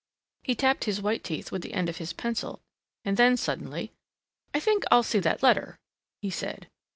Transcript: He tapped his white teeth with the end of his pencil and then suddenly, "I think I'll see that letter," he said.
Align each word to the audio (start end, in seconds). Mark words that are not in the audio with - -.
He 0.41 0.55
tapped 0.55 0.85
his 0.85 0.99
white 0.99 1.23
teeth 1.23 1.51
with 1.51 1.61
the 1.61 1.75
end 1.75 1.87
of 1.87 1.97
his 1.97 2.11
pencil 2.11 2.63
and 3.05 3.17
then 3.17 3.37
suddenly, 3.37 3.91
"I 4.51 4.59
think 4.59 4.83
I'll 4.89 5.03
see 5.03 5.19
that 5.19 5.43
letter," 5.43 5.77
he 6.23 6.31
said. 6.31 6.67